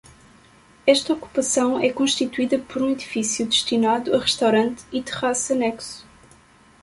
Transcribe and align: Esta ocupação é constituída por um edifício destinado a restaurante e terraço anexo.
Esta 0.83 1.13
ocupação 1.13 1.79
é 1.79 1.91
constituída 1.93 2.57
por 2.57 2.81
um 2.81 2.89
edifício 2.89 3.45
destinado 3.45 4.15
a 4.15 4.19
restaurante 4.19 4.81
e 4.91 4.99
terraço 4.99 5.53
anexo. 5.53 6.03